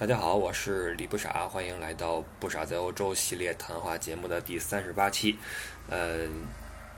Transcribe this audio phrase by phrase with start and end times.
[0.00, 5.36] 大家好，我是李不傻，欢迎来到不傻在欧洲系列谈话节目的第三十八期。
[5.90, 6.26] 呃，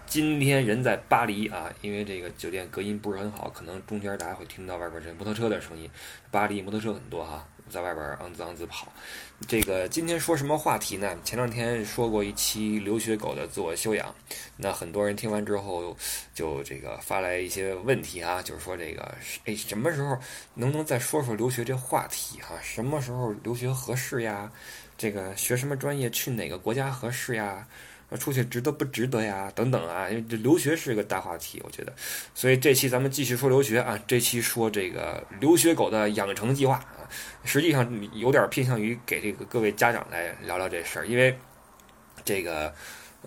[0.07, 5.91] 今天人在巴黎啊，因为这个酒店隔音不是很好，可能中间大家会听到外边这摩托车的声音。
[6.31, 7.45] 巴黎摩托车很多哈。
[7.73, 8.87] 在外边昂滋昂滋跑，
[9.49, 11.17] 这个今天说什么话题呢？
[11.25, 14.15] 前两天说过一期留学狗的自我修养，
[14.59, 15.97] 那很多人听完之后
[16.35, 19.15] 就这个发来一些问题啊，就是说这个
[19.47, 20.19] 哎什么时候
[20.55, 22.55] 能不能再说说留学这话题哈？
[22.63, 24.53] 什么时候留学合适呀？
[24.99, 27.67] 这个学什么专业去哪个国家合适呀？
[28.17, 29.51] 出去值得不值得呀？
[29.55, 31.93] 等等啊，因为这留学是个大话题，我觉得，
[32.35, 33.99] 所以这期咱们继续说留学啊。
[34.07, 37.09] 这期说这个留学狗的养成计划啊，
[37.45, 41.37] 实际上有点偏向于给这个各位家长来聊聊这事儿，因为
[42.25, 42.73] 这个。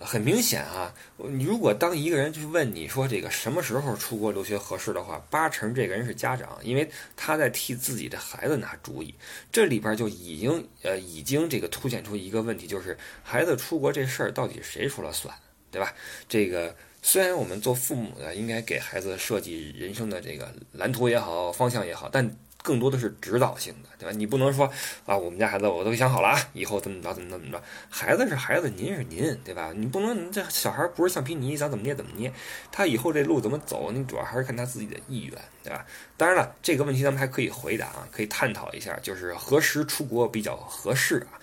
[0.02, 9.14] 很明显啊，如果当一个人去问你说这个什么时候出国留学合适的话，八成这个人是家长，因为他在替自己的孩子拿主意。
[9.52, 15.34] 这里边就已经呃已经这个凸显出一个问题，就是孩子出国这事儿到底谁说了算，
[15.72, 15.94] 对吧？
[16.28, 22.36] 这个虽然我们做父母的应该给孩子设计人生的这个蓝图也好，方向也好，但。
[22.66, 24.16] 更多的是指导性的，对吧？
[24.18, 24.66] 你不能说
[25.06, 27.62] 啊，我们家孩子我都想好了啊，以后怎么着怎么怎么着。
[27.92, 29.72] 孩子是孩子，您是您，对吧？
[29.76, 32.34] 你不能这小孩不是橡皮泥，想怎么捏怎么捏。
[32.72, 35.86] 他以后这路怎么走，你主要还是看他自己的意愿，对吧？
[36.18, 41.38] 当然了，这个问题咱们还可以回答啊，可以探讨一下，就是何时出国比较合适啊？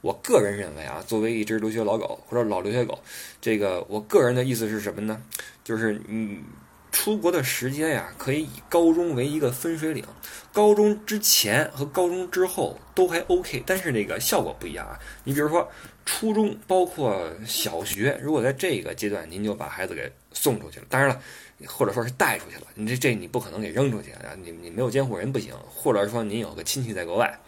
[0.00, 2.96] 我个人认为啊，作为一只留学老狗或者老留学狗，
[3.40, 5.20] 这个我个人的意思是什么呢？
[5.64, 6.44] 就是嗯。
[7.00, 10.04] 出国的时间呀，可以以高中为一个分水岭，
[10.52, 14.98] 高中之前和高中之后都还 OK，但是那个效果不一样啊。
[15.22, 15.70] 你比如说
[16.04, 21.22] 初中，包括小学，如果在这个阶段您就把孩子给送出去了，当然了，
[21.66, 27.38] 或者说是带出去了，你这这你不可能给扔出去啊，你你没有监护人不行，或者说您有个亲戚在国外，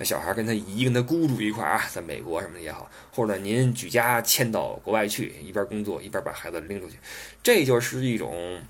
[0.00, 6.96] 小孩跟他姨跟他姑住一块啊，在美国什么的也好，或者您举家迁到国外去，一边工作一边把孩子拎出去，
[7.40, 8.60] 这就是一种。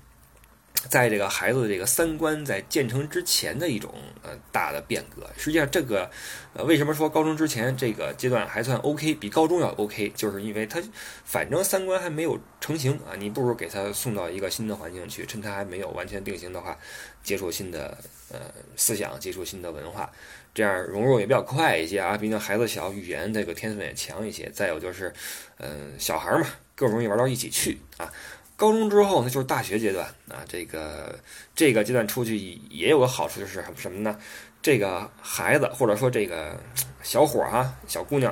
[0.89, 3.93] 在这个孩子的这个三观在建成之前的一种
[4.23, 6.09] 呃大的变革，实际上这个
[6.53, 10.81] 呃为什么说高中之前这个阶段还算 OK，比高中要 OK，就是因为他
[11.23, 16.77] 反正三观还没有成型啊，你不如给他送到一个新的环境去，趁他还没有完全定型的话，
[17.23, 17.97] 接触新的
[18.31, 18.39] 呃
[18.75, 20.11] 思想，接触新的文化，
[20.53, 22.17] 这样融入也比较快一些啊。
[22.17, 24.49] 毕竟孩子小，语言这个天分也强一些。
[24.49, 25.13] 再有就是，
[25.57, 28.11] 嗯，小孩嘛，更容易玩到一起去啊。
[28.61, 31.17] 高中之后呢，就是大学阶段啊，这个
[31.55, 32.37] 这个阶段出去
[32.69, 34.15] 也有个好处，就是什么呢？
[34.61, 36.55] 这个孩子或者说这个
[37.01, 38.31] 小伙儿啊，小姑娘，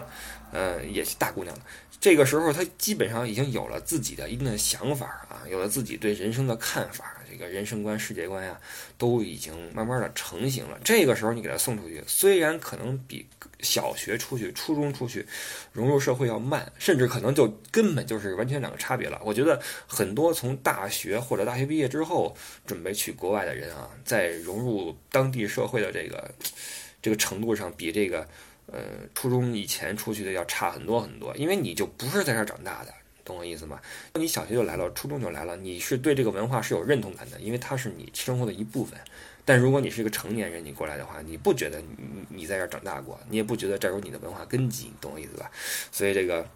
[0.52, 1.62] 呃，也是大姑娘了
[2.00, 7.12] 这个时候他基本上已经有了自己的一定的想法啊，有了自己对人生的看法。
[7.30, 8.60] 这个人生观、世界观呀，
[8.98, 10.80] 都已经慢慢的成型了。
[10.84, 13.26] 这个时候你给他送出去，虽然可能比
[13.60, 15.26] 小学出去、初中出去
[15.72, 19.22] 融入社会要慢，甚至可能就根本就是完全两个差别了。
[19.24, 22.36] 我觉得很多从大学或者大学毕业之后
[22.66, 26.32] 准备去国外的人啊，在融入当地社会的这个
[27.02, 28.28] 这个程度上，比这个
[28.66, 28.80] 呃
[29.14, 32.94] 初中以前出去的要差很多很多，因为你就不是在这儿长大的。
[33.30, 33.80] 懂我意思吗？
[34.16, 39.00] 你小学就来了，初中就来了，你是对这个文化是有认同感的，因为它是你生活的一部分。
[39.46, 41.88] 但如果你是一个成年人，你过来的话，你不觉得你
[42.30, 45.50] 你在这儿长大过，你也不觉得这儿有你的文化根基，你懂我意思吧？
[45.92, 46.48] 所以这个，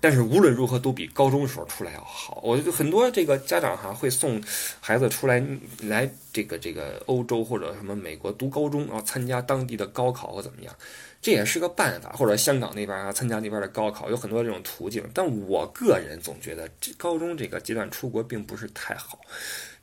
[0.00, 2.40] 但是无论如何都比高中时候出来要好。
[2.42, 4.42] 我很多这个家长哈会送
[4.80, 5.42] 孩子出来
[5.82, 10.74] 来这个这个欧洲或者什么美国读高中，然后参加当地的高考或怎么样。
[11.26, 15.02] 这也是个办法，或者香港那边啊，参加那边的高考，有很多这种途径。
[15.12, 19.18] 但我个人总觉得，这高中这个阶段出国并不是太好。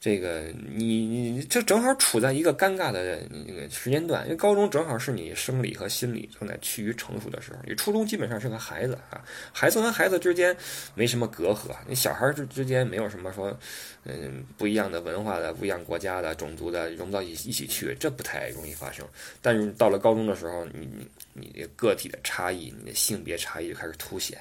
[0.03, 10.53] 这个你你这正好处在一个尴尬的那个时间段，因为高中正好是你生理和心理正在趋于成熟的时候，你初中基本上是个孩子啊，孩子和孩子之间
[10.93, 13.57] 没什么隔阂，你小孩之之间没有什么说，
[14.03, 19.07] 嗯，不一样的文化的、不一样国家的、种族的融到一一起去，这不太容易发生。
[19.41, 20.85] 但是到了高中的时候，你
[21.33, 24.37] 你你个体的差异、你的性别差异就开始凸显。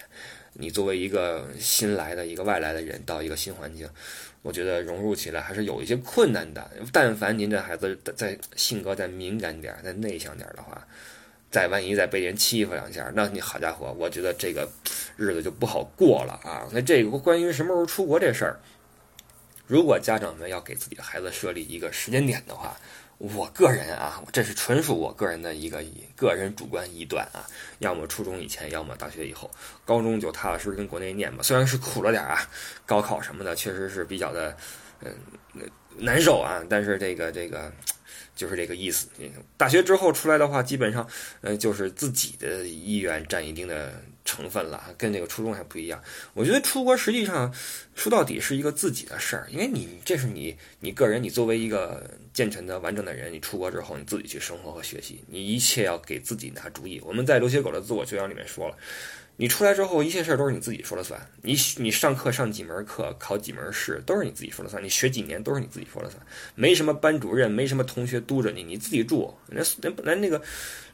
[0.55, 3.89] 你作为一个新来的一个外来的人到一个新环境。
[4.43, 6.71] 我觉得融入起来还是有一些困难的。
[6.93, 10.87] 但凡您这孩子再性格再敏感点、再内向点的话，
[11.51, 14.69] 再万一再被人欺负两下，那你好家伙，我觉得这个
[15.17, 16.67] 日子就不好过了啊！
[16.73, 18.59] 那这个关于什么时候出国这事儿，
[19.67, 22.77] 如果家长们要给自己的孩子设立一个时间点的话，
[23.23, 25.81] 我个人啊，这是纯属我个人的一个
[26.17, 27.47] 个人主观臆断啊，
[27.79, 29.49] 要么初中以前，要么大学以后，
[29.85, 31.41] 高中就踏踏实实跟国内念吧。
[31.41, 32.41] 虽然是苦了点啊，
[32.85, 34.57] 高考什么的确实是比较的
[35.05, 35.15] 嗯
[35.97, 37.71] 难受啊，但是这个这个
[38.35, 39.09] 就是这个意思。
[39.57, 41.07] 大学之后出来的话，基本上，
[41.41, 46.03] 呃，就是自己的意愿占一定的成分了，跟这个初中还不一样。
[46.35, 47.53] 我觉得出国实际上
[47.95, 57.01] 说到底是一个自己的事儿，因为你这是你你个人，你作为一个健全的完整的人，你出国之后你自己去生活和学习，你一切要给自己拿主意。
[57.05, 58.77] 我们在留学狗的自我修养里面说了。
[59.43, 61.21] 你出来之后，一切事儿都是你自己说了算。
[61.41, 64.81] 你你上课上几门课，考几门试，都是你自己说了算。
[64.81, 66.25] 你学几年，都是你自己说了算。
[66.55, 69.37] 没什么班主任，没什么同学督着你，你自己住。
[69.49, 70.41] 连连连那个，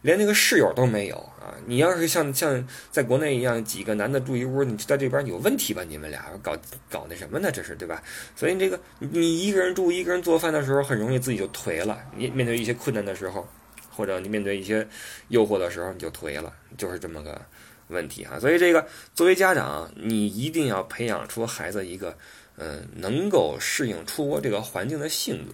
[0.01, 1.53] 连那个室友都没有啊！
[1.67, 5.85] 你要是像像在国内一样，几个男的住一屋，你在这边有问题吧？
[5.87, 6.57] 你们俩搞
[6.89, 7.51] 搞那什么呢？
[7.53, 8.03] 这是对吧？
[8.35, 12.03] 所以这个你一个人住，一个人做饭的时候，很容易自己就颓了。
[12.17, 13.47] 你面对一些困难的时候，
[13.91, 14.89] 或者你面对一些
[15.29, 17.39] 诱惑的时候，你就颓了，就是这么个。
[17.89, 22.17] 问题哈，所以这个作为家长，你一定要培养出孩子一个，
[22.57, 25.53] 嗯，能够适应出国这个环境的性格。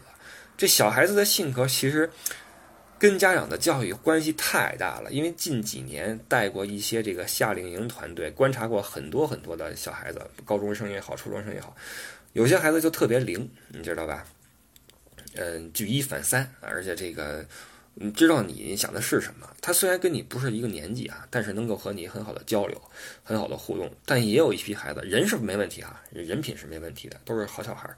[0.57, 2.11] 这小孩子的性格其实
[2.99, 5.11] 跟家长的教育关系太大了。
[5.11, 11.75] 因为近几年带过一些这个夏令营团队，观察过很多很多的小孩子，高中生也好，初中生也好，
[12.33, 14.25] 有些孩子就特别灵，你知道吧？
[15.35, 17.45] 嗯，举一反三，而且这个。
[17.97, 19.49] 你知道你想的是什么？
[19.61, 22.81] 他虽然跟你不是一个年纪啊，但是能够和你很好的交流，
[23.23, 23.91] 很好的互动。
[24.05, 27.97] 但也有一批孩子，人是没问题啊，人品是没问题的，都是好小孩儿。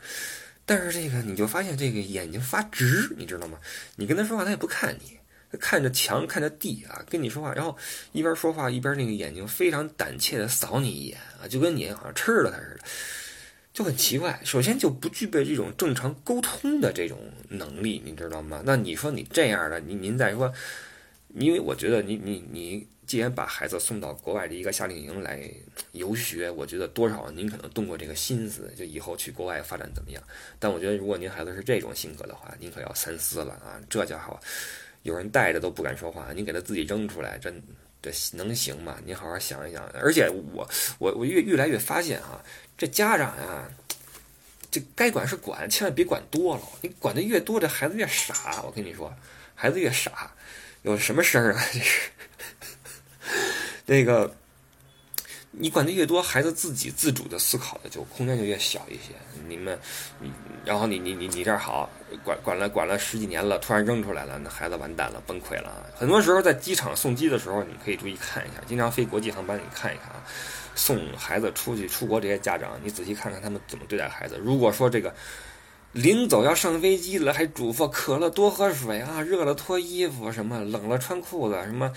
[0.66, 3.58] 但是这个你就发现这个眼睛发直，你知道吗？
[3.94, 5.16] 你跟他说话，他也不看你，
[5.50, 7.76] 他看着墙，看着地啊，跟你说话，然后
[8.12, 12.80] 一边说话一边那个眼睛非常胆怯的扫你一眼啊，就跟你好像吃了他似的。
[13.76, 17.18] 就很奇怪，首先就不具备这种正常沟通的这种
[17.50, 18.62] 能力，你知道吗？
[18.64, 20.50] 那你说你这样的，您您再说，
[21.34, 25.46] 因为我觉得你你你既然把孩子送到国外的一个夏令营来
[25.92, 30.22] 游学，我觉得多少您可能动过这个心思，就以后去国外发展怎么样？
[30.58, 33.78] 但我觉得如果您孩子是这种性格的话，您可要三思了啊！
[33.90, 34.40] 这家伙
[35.02, 37.62] 有人带着都不敢说话，您给他自己扔出来，真
[38.32, 38.96] 能行吗？
[39.04, 39.84] 你好好想一想。
[39.94, 40.68] 而且我
[40.98, 42.42] 我我越越来越发现啊。
[42.78, 43.66] 这家长呀，
[44.70, 46.62] 这该管是管，千万别管多了。
[46.82, 48.62] 你管的越多，这孩子越傻。
[48.62, 49.14] 我跟你说，
[49.54, 50.30] 孩子越傻，
[50.82, 51.64] 有什么事儿啊？
[51.72, 52.10] 这是
[53.86, 54.36] 那个，
[55.58, 59.14] 你管的越多，孩子自己自主的思考的就空间就越小一些。
[59.48, 59.78] 你们，
[60.64, 61.88] 然后你你你你这儿好，
[62.22, 65.86] 管管了管了十几年了，突然扔出来了，那孩子完蛋了，崩溃了。
[65.94, 70.22] 很多时候在机场送机的时候，你可以注意看一下，经常飞国际航班，你看一看啊。
[70.74, 74.38] 送孩子出去出国，这些家长，你仔细看看他们怎么对待孩子。
[74.38, 75.14] 如果说这个
[75.92, 81.90] 临走要上飞机了，还嘱咐渴了多喝水啊，热了脱衣服，什么冷了穿裤子，什么，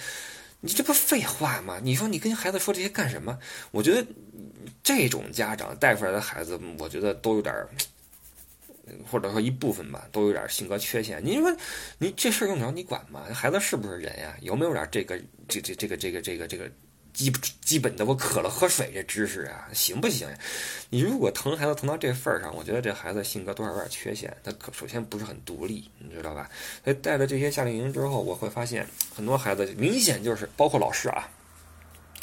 [0.61, 1.79] 你这不废话吗？
[1.81, 3.39] 你说你跟孩子说这些干什么？
[3.71, 4.05] 我觉得
[4.83, 7.55] 这种家长带出来的孩子，我觉得都有点，
[9.09, 11.23] 或者说一部分吧，都有点性格缺陷。
[11.23, 11.55] 你说
[11.97, 13.23] 你这事用得着你管吗？
[13.33, 14.35] 孩子是不是人呀？
[14.41, 15.17] 有没有点这个
[15.47, 16.69] 这这这个这个这个这个？
[17.13, 20.27] 基基本的，我渴了喝水这知识啊，行不行？
[20.89, 24.35] 你如果疼孩子疼到这份儿上，我觉得这孩子性格多少有点缺陷。
[24.43, 26.49] 他可首先不是很独立，你知道吧？
[26.83, 31.27] 所以带了这些夏令营之后，我会发现很多孩子明显就是，包括老师啊，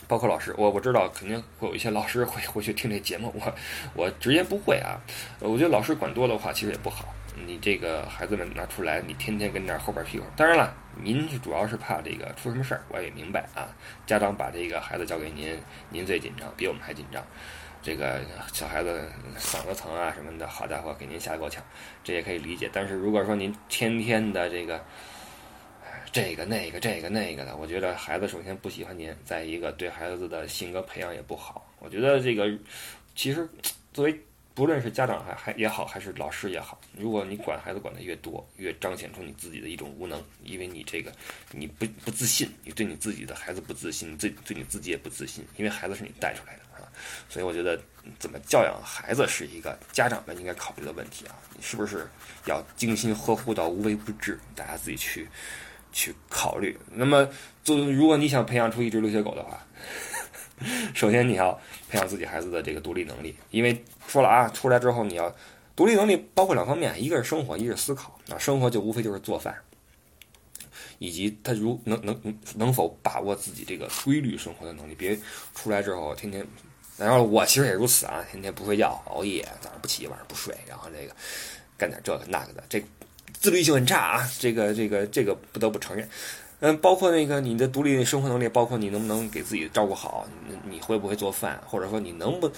[0.08, 3.54] 包括老师，我我知道肯定会有一些老师会会去听这节目，我
[3.94, 5.00] 我直言不讳啊。
[5.40, 7.12] 我觉得老师管多的话其实也不好。
[7.44, 10.24] 你这个孩子们拿出来，你天天跟那后边屁股。
[10.36, 13.68] 当然了，您是主要是怕这个出什么事儿，我也明白啊。
[14.06, 15.58] 家长把这个孩子交给您，
[15.90, 17.22] 您最紧张，比我们还紧张。
[17.82, 18.20] 这个
[18.52, 21.62] 小孩子嗓子疼啊什么的，好家伙，给您吓得够呛，
[22.02, 22.70] 这也可以理解。
[22.72, 24.82] 但是如果说您天天的这个
[26.10, 31.66] 这个那个这个那个的，我觉得孩子首先不喜欢您，再一个对孩子的性格培养也不好。
[31.78, 32.50] 我觉得这个
[33.14, 33.48] 其实
[33.92, 34.20] 作为。
[34.56, 41.12] 不论是家长还还也好，还是老师也好，如果你管孩子管的越多，越彰显出你自己的一种无能，因为你这个
[41.52, 46.88] 你不不自信，你对你自己的孩子不自信，你对对你自己也不自信，因为孩子是你带出来的啊，
[47.28, 47.78] 所以我觉得
[48.18, 52.08] 怎么教养孩子是一个家长们应该考虑的问题啊，你是不是
[52.46, 54.40] 要精心呵护到无微不至？
[54.54, 55.28] 大家自己去
[55.92, 56.78] 去考虑。
[56.90, 57.28] 那么，
[57.62, 59.62] 就如果你想培养出一只留学狗的话。
[60.94, 61.52] 首先，你要
[61.88, 65.34] 培养自己孩子的这个独立能力，因为说了啊，出来之后你要
[65.74, 68.18] 独立能力包括两方面，一个是生活，一个是思考。
[68.30, 69.54] 啊，生活就无非就是做饭，
[70.98, 74.94] 以及他如能能能否把握自己这个规律生活的能力。
[74.94, 75.16] 别
[75.54, 76.44] 出来之后天天，
[76.96, 81.14] 然后我其实也如此啊，天天不睡觉，熬夜，早上不起，晚上不睡，然后这个
[81.76, 82.82] 干点这个那个的，这
[83.32, 84.30] 自律性很差啊。
[84.38, 86.08] 这个这个这个不得不承认。
[86.60, 92.50] 嗯，包括那个你的独立生活能力，包括你能不能给自己照顾好，你你会不会做饭，或者说你能不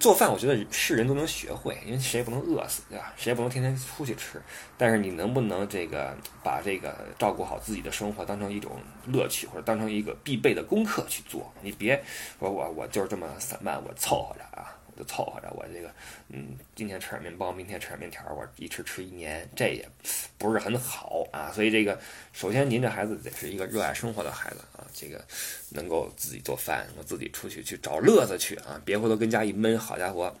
[0.00, 0.32] 做饭？
[0.32, 3.12] 我觉得是人都能学会，因为谁也不能饿死，对吧？
[3.14, 4.40] 谁也不能天天出去吃。
[4.78, 8.72] 但是你能不能这个把这个照顾好自己的生活当成一种
[9.06, 11.52] 乐趣，或者当成一个必备的功课去做？
[11.60, 12.02] 你别
[12.38, 14.74] 说我我就是这么散漫，我凑合着啊。
[14.96, 15.90] 就凑合着，我这个，
[16.28, 19.88] 嗯，今天吃点面包，明天吃点面条，我一吃吃一年，这也
[20.36, 21.50] 不是很好啊。
[21.52, 21.98] 所以这个，
[22.32, 25.24] 首先您这孩子得是一个热爱生活的孩子啊，这个
[25.70, 30.34] 能够自己做饭，能自己出去去找乐子去啊，别回头跟家一闷，好家伙，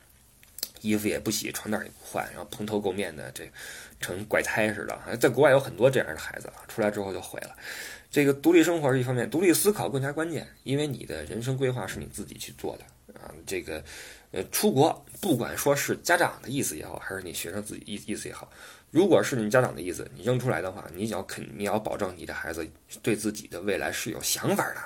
[0.82, 3.50] 衣服也不洗，床单也不换，然后蓬头垢面的，这
[4.00, 5.16] 成怪胎似的。
[5.16, 7.56] 在国外有很多这样的孩子，出来之后就毁了。
[8.10, 12.84] 这个独立生活是一方面，独立思考更加关键，因为你的人生规划是你自己去做的
[13.18, 13.82] 啊，这个。
[14.32, 18.50] 呃，出国不管说是家长的意思也好，还是你学生自己意意思也好，
[18.90, 22.66] 如果是你家长的意思，你扔出来的话，你要肯你要保证你的孩子
[23.02, 24.80] 对自己的未来是有想法的。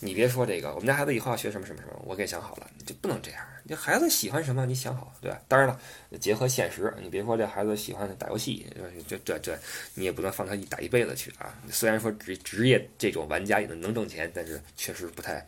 [0.00, 3.44] 你别说这个，我们家孩子以后要学什么什么什么，我给想好了，你就不能这样。
[3.64, 5.40] 你孩子喜欢什么，你想好对吧？
[5.46, 5.78] 当然了，
[6.20, 8.66] 结合现实，你别说这孩子喜欢打游戏，
[9.08, 9.58] 这这这，
[9.94, 11.52] 你也不能放他一打一辈子去啊。
[11.70, 15.44] 虽然说职职业这种玩家也能能挣钱，但是确实不太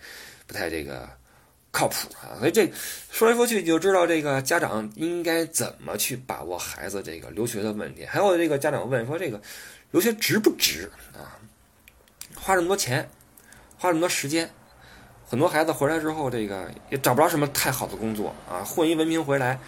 [0.47, 1.09] 不太这个。
[1.75, 2.39] 靠谱啊！
[2.39, 2.71] 所以这
[3.11, 8.07] 说来说去你就知道这个家长应该怎么去把握孩子这个留学的问题。
[8.07, 9.41] 还有这个家长问说这个
[9.91, 11.35] 留学值不值啊？
[12.37, 13.09] 花这么多钱，
[13.77, 14.49] 花这么多时间，
[15.29, 19.59] 很多孩子回来之后这个也找不着什么太好的工作啊，混一文凭回来。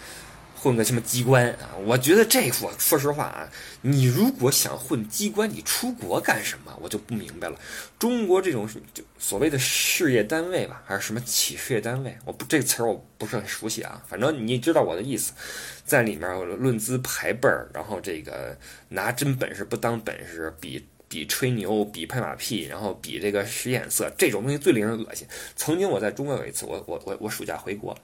[0.59, 1.77] 混个什么机关啊？
[1.85, 3.47] 我觉得这我说实话啊，
[3.81, 6.75] 你如果想混机关，你出国干什么？
[6.81, 7.59] 我就不明白了。
[7.99, 12.17] 中国这种就所谓的事业单位吧，还是什么企事业单位？
[12.25, 14.03] 我不这个词儿我不是很熟悉啊。
[14.07, 15.31] 反正你知道我的意思，
[15.85, 18.57] 在里面论资排辈儿，然后这个
[18.89, 25.27] 拿真本事不当本事，比比吹牛，比拍马屁，然后比这个使眼色，这种东西最令人恶心。
[25.55, 27.95] 曾经我在中国有一次，我我我我暑假回国。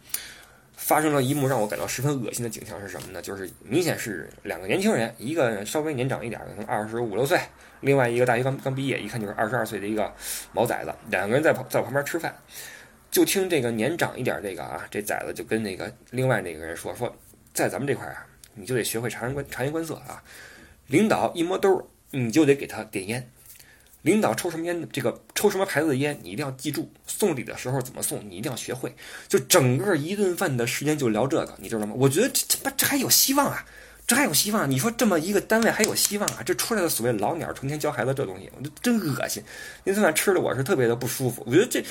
[0.83, 3.21] 发生了一幕让我感到十分恶心的景象是什么呢？
[3.21, 7.39] 就是明显是两个年轻人，一个稍微年长一点，可能二十五六岁；
[7.79, 10.13] 另外一个大学刚刚毕业，一看就是二十二岁的一个
[10.51, 10.93] 毛崽子。
[11.09, 12.35] 两个人在旁在我旁边吃饭，
[13.09, 17.15] 就听这个年长一点这个啊，这崽子就跟那个另外那个人说：“说
[17.53, 20.21] 在咱们这块啊，你就得学会察言观察言观色啊，
[20.87, 23.31] 领导一摸兜，你就得给他点烟。”
[24.03, 26.91] 领导抽什么烟，这个抽什么牌子的烟，你一定要记住。
[27.07, 28.93] 送礼的时候怎么送，你一定要学会。
[29.29, 31.93] 就整个一顿饭的时间就聊这个，你知道吗？
[31.97, 33.65] 我觉得这这这还有希望啊，
[34.05, 34.69] 这还有希望。
[34.69, 36.43] 你说这么一个单位还有希望啊？
[36.45, 39.41] 这出来的所谓老鸟成天教孩子这东西，我就真恶心。
[39.85, 41.41] 那顿饭吃的我是特别的不舒服。
[41.45, 41.81] 我觉得这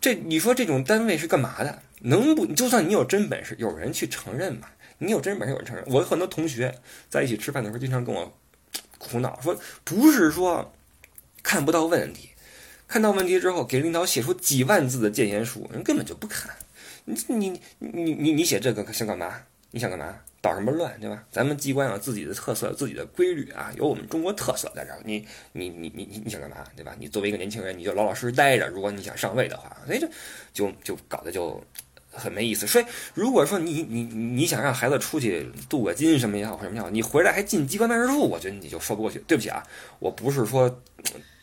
[0.00, 1.80] 这，你说这种单位是干嘛的？
[2.00, 4.66] 能不就算你有真本事，有人去承认嘛？
[4.98, 5.84] 你有真本事，有人承认。
[5.86, 6.74] 我有很多同学
[7.08, 8.36] 在一起吃饭的时候，经常跟我
[8.98, 10.72] 苦恼说，不是说。
[11.42, 12.30] 看不到问题，
[12.86, 16.50] 看到问题之后，给领导写出几万字的谏言书，人根本就不看。
[17.04, 19.42] 你你你你你写这个想干嘛？
[19.70, 20.16] 你想干嘛？
[20.40, 21.22] 捣什么乱，对吧？
[21.30, 25.00] 咱们机关有自己的特色，自己的规律啊，有我们中国特色在这儿。
[25.04, 26.94] 你你你你你你想干嘛，对吧？
[26.98, 28.66] 你作为一个年轻人，你就老老实实待着。
[28.68, 30.08] 如果你想上位的话，所以就
[30.52, 31.62] 就就搞得就。
[32.12, 39.20] 很没意思，所以如果说你你你想让孩子出去镀个金什么也好，或什么也好，你回来还进机关办事处，我觉得你就说不过去。
[39.28, 39.62] 对不起啊，
[40.00, 40.82] 我不是说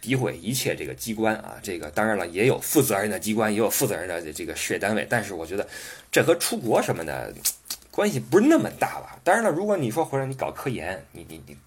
[0.02, 5.68] 诋毁一切这个机关啊，这个当然了，也有负责任的机关，也有负责任的这个事业单位，但是我觉得
[6.12, 7.34] 这和出国什么的
[7.92, 9.20] 关系不是那么大吧？
[9.24, 11.58] 当然了，如果你说回来你搞科研，你你你。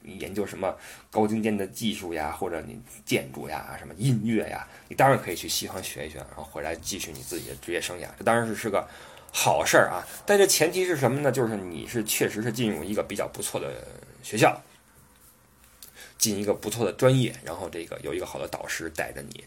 [0.00, 0.74] 你研究什么
[1.10, 8.88] 高精尖的技术呀，或者你建筑呀，什么音乐呀，你当然可以去西方学一学，然后回来继续你自己的职业生涯，这当然是是个
[9.30, 10.00] 好事儿啊。
[10.24, 11.30] 但这前提是什么呢？
[11.30, 13.86] 就是你是确实是进入一个比较不错的
[14.22, 14.58] 学校，
[16.18, 19.44] 进一个不错的专业，然后这个有一个好的导师带着你，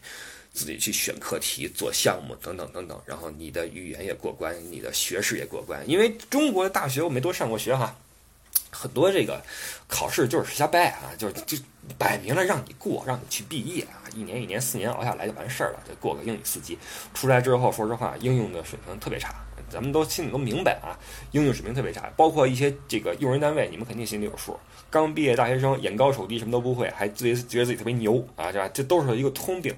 [0.52, 5.88] 自己去选课题、做项目等等等等，然后你的语言也过关，你的学识也过关。
[5.88, 7.96] 因为中国的大学我没多上过学哈。
[8.74, 9.42] 很多这个
[9.86, 11.58] 考试就是瞎掰啊，就就
[11.98, 16.78] 摆明了让你过，让你去毕业啊，一年一年四年熬下来就完事儿了，就过个英语四级。
[17.12, 20.92] 出来之后，说实话，应用的水平特别差，咱们都心里都明白啊，
[21.30, 22.12] 应用水平特别差。
[22.16, 24.56] 包括一些这个用人单位，你们肯定心里有数。
[24.90, 28.68] 刚毕业大学生眼高手低，什么都不会，还自己觉得自己特别牛啊，对吧？
[28.68, 29.74] 这都是一个通病。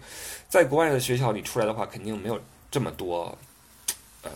[0.48, 3.38] 在国外的学校里出来的话，肯定没有这么多，
[4.22, 4.30] 呃。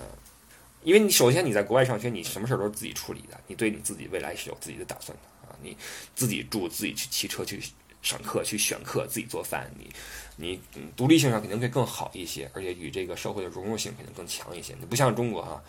[0.84, 5.76] 因为你首先你在国外上学，你什么事儿都是自己处理的，你对你自己未来是有自己的打算的啊，你
[6.14, 7.60] 自己住，自己去骑车去
[8.02, 9.90] 上课去选课，自己做饭，你
[10.36, 10.60] 你
[10.96, 14.74] 独立性上肯定会更好一些，而且与这个社会的融入性肯定更强一些。
[14.78, 15.62] 你不像中国啊，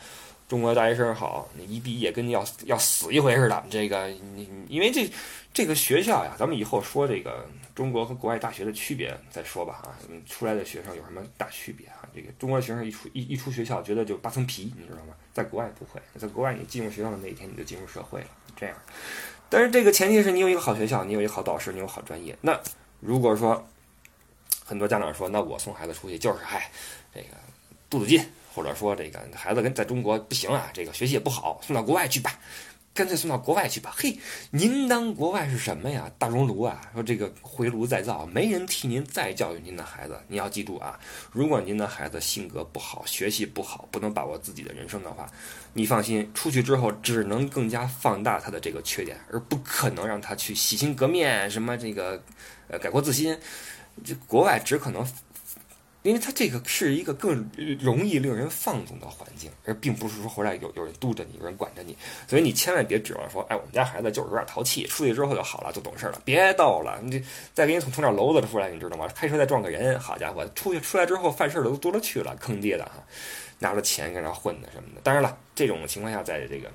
[0.47, 3.65] 中国大学生好，你一毕业跟要要死一回似的。
[3.69, 5.09] 这个你因为这
[5.53, 12.07] 这个学校呀，咱们以后说这个中国和国外大学的区别再说吧啊，你出来的学生有什么大区别啊？
[12.13, 15.15] 这个中国学生一出一一出学校，觉得就扒层皮，你知道吗？
[15.33, 18.75] 在国外不会，在国外你进入学校的那一天你就进入社会了，这样。
[19.49, 22.37] 但是这个前提是你有一个好学校，你有一个好导师，你有好专业。
[22.41, 22.59] 那
[22.99, 23.67] 如果说
[24.65, 26.69] 很多家长说，那我送孩子出去就是嗨，
[27.13, 27.27] 这个
[27.89, 28.23] 肚子劲。
[28.51, 32.37] 或者说这个孩子跟在中国不行啊，这个学习也不好，送到国外去吧，
[32.99, 33.93] 干脆送到国外去吧。
[33.95, 34.19] 嘿，
[34.51, 36.11] 您当国外是什么呀？
[36.17, 36.81] 大熔炉啊？
[36.93, 40.19] 说这个回炉再造，没人替您再教育您的孩子。
[40.27, 40.99] 你要记住啊，
[41.31, 45.25] 如果您的孩子性格不好，学习不好，不能把握自己的人生的话，
[45.71, 52.21] 你放心，出去之后只能更加放大他的这个缺点，而不可能让他去洗心革面，什么这个
[52.67, 53.39] 呃改过自新。
[54.03, 55.07] 这国外只可能。
[56.09, 57.47] 因为他这个是一个更
[57.79, 61.95] 容易令人放纵的环境，而并不是说回来有有人督着你，有人管着你，
[62.27, 66.19] 所以你千万别指望说，哎，我们家孩子就是有点淘气，出去之后就好了，就懂事了。
[66.25, 67.23] 别逗了，你这
[67.53, 69.07] 再给你从从点篓子出来，你知道吗？
[69.13, 72.93] 开车再撞个人，好家伙，出去出来之后犯事的都多了去了，坑爹的哈，
[73.59, 75.01] 拿着钱跟那混的什么的。
[75.03, 76.71] 当然了，这种情况下，在这个。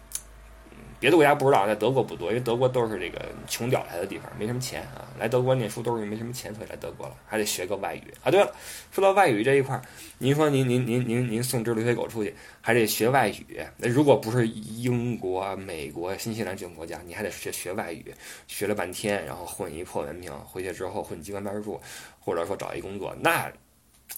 [1.01, 5.07] 别的国家不知道，在德国不多，因为德国都是这个穷屌来的地方，没什么钱啊。
[5.19, 8.31] 来德国念书都是没什么钱，所以来德国了，还得学个外语啊。
[8.31, 8.51] 对了，
[8.91, 9.83] 说到外语这一块儿，
[10.19, 13.61] 您说您您您您您送只留学狗出去，还得学外语。
[13.77, 18.15] 那如果不是英国、美国、新西兰这种国家，你还得学学外语，
[18.47, 21.81] 学了半天，然后混一破文凭，回去之后混机关办事处，
[22.19, 23.53] 或者说找一工作，那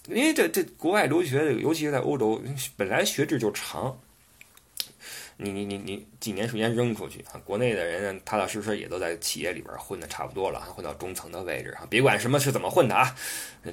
[0.09, 2.41] 因为这这国外留学，尤其是在欧洲，
[2.77, 3.99] 本来学制就长。
[5.39, 7.37] 你你你你几年时间扔出去啊？
[7.45, 11.87] 国内的人踏踏实实也都在企业里边混的差不多了，混到中层的位置啊。
[11.91, 13.15] 别管什么是怎么混的啊，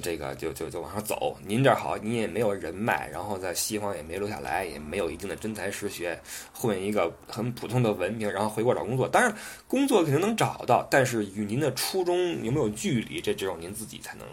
[0.02, 1.38] 这个就就就往上走。
[1.42, 6.20] 您这好，你也没有人脉，然后在西方也没留下来，也没有一定的真才实学，
[6.52, 9.08] 混一个很普通的文凭，然后回国找工作。
[9.08, 9.34] 当然，
[9.66, 14.26] 工作肯定能找到，但是与您的初衷有没有距离，这只有您自己才能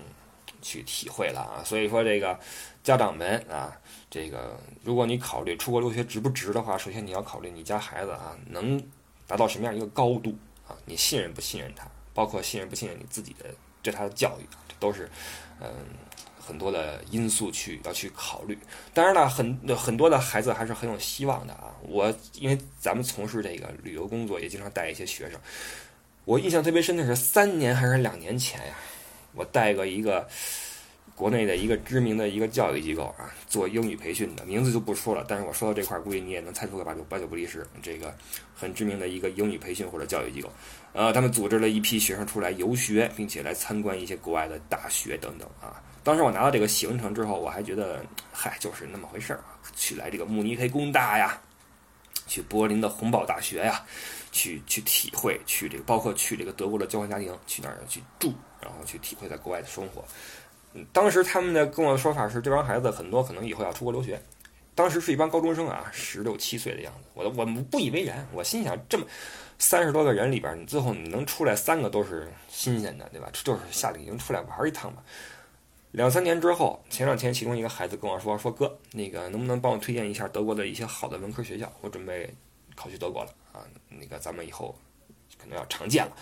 [0.62, 1.64] 去体会了啊。
[1.64, 2.40] 所以说，这个
[2.84, 3.76] 家长们啊。
[4.14, 8.78] 这个，如果你考虑出国留学值不值的话，首先你要考虑你家孩子啊能
[9.26, 10.36] 达到什么样一个高度
[10.68, 10.76] 啊？
[10.84, 11.88] 你信任不信任他？
[12.14, 13.46] 包括信任不信任你自己的
[13.82, 15.10] 对他的教育，这都是
[15.62, 15.70] 嗯
[16.38, 18.60] 很多的因素去要去考虑。
[18.94, 21.74] 当然了，很很多的孩子还是很有希望的啊。
[21.84, 25.40] 我因为咱们从事这个旅游工作，也经常带一些学生。
[26.26, 28.76] 我印象特别深的是三年还是两年前呀，
[29.34, 30.28] 我带过一个。
[31.14, 37.68] 国内的一个知名的一个教育机构啊，做英语培训的名字就不说了，但是我说到这块儿，估计你也能猜出个八九八九不离十。
[37.84, 38.12] 这个
[38.56, 40.52] 很知名的一个英语培训或者教育机构，
[40.94, 45.80] 呃，他们组织了一批学生出来游学，并且来参观一些国外的大学等等啊。
[46.02, 49.62] 当时我拿到这个行程之后，我还觉得，嗨，就是那么回事儿啊。
[49.76, 51.40] 去来这个慕尼黑工大呀，
[52.26, 53.86] 去柏林的洪堡大学呀，
[54.32, 60.04] 去去体会，去这个包括去这个德国的交换家庭，去那儿去住，然后去体会在国外的生活。
[60.94, 64.22] 当时他们的跟我的说法是，这帮孩子很多可能以后要出国留学。
[64.74, 67.10] 当时是一帮高中生啊，十六七岁的样子。
[67.14, 69.06] 我我不以为然，我心想，这么
[69.60, 73.30] 三十多个人里边，你最后你能出来三个都是新鲜的，对吧？
[73.34, 75.04] 就是夏令营出来玩一趟吧。
[75.92, 81.70] 两三年之后，前两天其中一个孩子跟我说：“说哥，那个能不能帮我推荐一下德国的一些好的文科学校？
[81.82, 82.34] 我准备
[82.74, 84.74] 考去德国了啊，那个咱们以后
[85.38, 86.16] 可能要常见了。”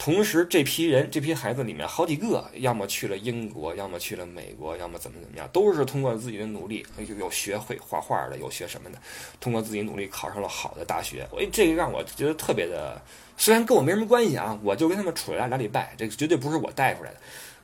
[0.00, 8.98] 同时，这批人、这批孩子里面，好几个要么去了英国，要么去了美国，要么怎么怎么样，都是通过自己的努力，有有学会画画的，有学什么的，
[9.40, 11.28] 通过自己努力考上了好的大学。
[11.38, 12.98] 哎，这个让我觉得特别的，
[13.36, 17.18] 虽然跟我没什么关系啊，我就跟他们处了俩礼拜，这个绝对不是我带出来的，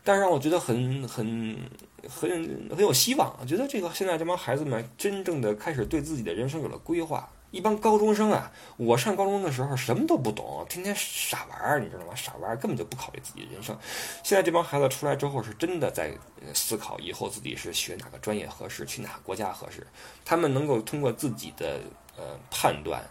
[0.04, 1.56] 但是让我觉得很很
[2.06, 7.26] 很很有希望，我觉得这个现在这帮孩子们真正的开始对自己的人生有了规划。
[7.56, 8.52] 一帮高中生啊！
[8.76, 12.14] 我上高中的时候什么都不懂，天天傻玩儿，你知道吗？
[12.14, 13.74] 傻玩儿根本就不考虑自己的人生。
[14.22, 16.12] 现在这帮孩子出来之后，是真的在
[16.52, 19.86] 思考以后自己是学哪个专业合适，去哪个国家合适。
[20.22, 21.80] 他们能够通过自己的
[22.18, 23.02] 呃判断，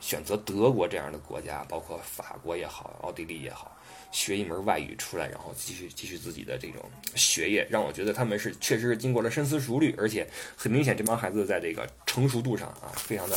[0.00, 3.70] 选择德国这样的国家，包括法国也好，奥地利也好。
[4.10, 13.36] 学一门外语出来，然后继续继续自己的这种学业，让我觉得他们是确实是经过了深思熟虑，而且很明显这帮孩子在这个成熟度上啊，非常的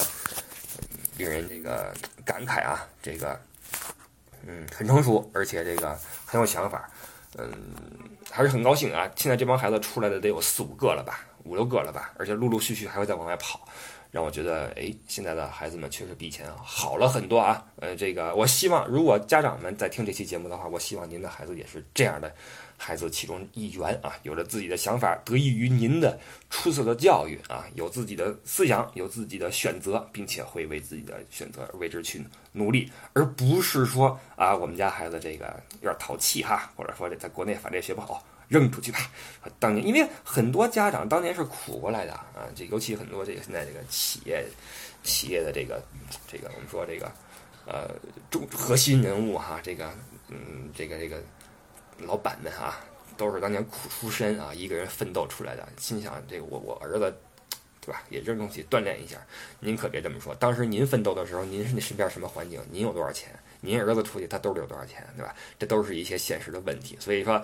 [1.18, 1.94] 令人这个
[2.26, 3.40] 感慨啊，这个
[4.46, 6.90] 嗯很成熟，而且这个很有想法，
[7.38, 7.52] 嗯
[8.32, 9.10] 还是很高兴啊。
[9.16, 13.68] 现在这帮孩子出来的得有四五个了吧，五六个了吧，而且陆陆续续还会再往外跑。
[14.14, 17.66] 让我觉得，哎，现在的孩子们确实比以前好了很多啊。
[17.78, 22.32] 呃，这个我希望，如果家长们在听这期节目的话，我希望您的孩子也是这样的
[22.78, 26.20] 孩子其中一员啊，有了自己的想法，得益于您的
[26.52, 38.24] 出色的教育啊，有自己的思想，有自己的选择，并且会为自己的选择为之去努力，而不是说啊，我们家孩子这个有点淘气哈，或者说这在国内反正也学不好。
[38.48, 39.00] 扔出去吧！
[39.60, 44.46] 当年因为很多家长当年是苦过来的啊，这尤其很多这个现在这个企业
[45.04, 45.82] 企业的这个
[46.28, 47.12] 这个我们说这个
[47.66, 47.90] 呃
[48.30, 49.92] 中核心人物哈，这个
[50.30, 51.22] 嗯这个这个
[52.00, 52.80] 老板们啊，
[53.18, 55.68] 都是当年苦出身啊，一个人奋斗出来的。
[55.78, 57.16] 心想这个我我儿子
[57.80, 59.18] 对吧，也扔东西锻炼一下。
[59.60, 62.62] 您可别这么说，当时您奋斗的时候，您是那身边什么环境？
[62.72, 63.30] 您有多少钱？
[63.64, 65.04] 您儿子出去他兜里有多少钱？
[65.18, 65.34] 对吧？
[65.58, 66.96] 这都是一些现实的问题。
[67.00, 67.44] 所以说。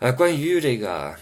[0.00, 1.12] 呃，关于这个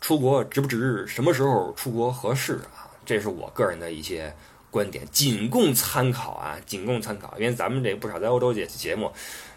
[0.00, 2.88] 出国值不值，什么时候出国合适啊？
[3.04, 4.34] 这是我个人的一些
[4.70, 7.36] 观点，仅供参考啊，仅供参考。
[7.38, 9.12] 因为咱们这不少在欧洲节节目。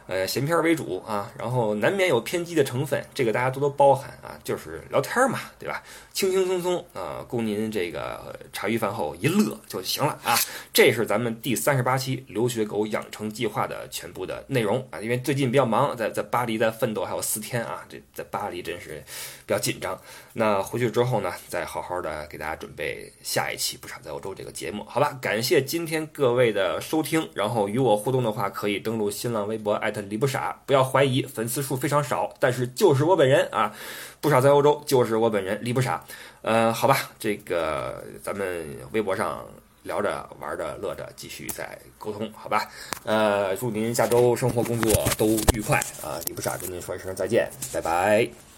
[0.09, 5.83] 呃，闲篇为主啊，然后难免有偏激的成分，这个大家多多包涵啊，就是聊天嘛，对吧？
[6.11, 10.35] 轻轻松松啊，供您这个茶余饭后一乐就行了啊。
[10.73, 14.99] 这是咱们第三十八期留学狗养成计划的全部的内容啊。
[14.99, 19.03] 因为最近比较忙，在在巴黎在奋斗还有四天啊，这在巴黎真是
[19.45, 19.95] 比较紧张。
[20.33, 25.15] 那回去之后呢，再好好的给大家准备下一期不傻在欧洲这个节目，好吧？
[25.21, 29.98] 感谢今天各位的收听，然后与我互动的话，可以登录新浪微博艾特。
[30.07, 33.73] 李不傻，不要怀疑，粉丝数非常少，但是就是我本人啊，
[34.21, 36.03] 不傻在欧洲，就是我本人李不傻。
[36.43, 39.43] 呃，好吧，这个咱们微博上
[39.83, 42.69] 聊着玩着乐着，继续再沟通，好吧？
[43.03, 46.19] 呃，祝您下周生活工作都愉快啊！
[46.25, 48.48] 李不傻跟您说一声再见，拜拜。